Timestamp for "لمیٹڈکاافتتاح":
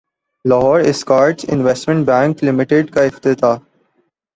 2.43-3.57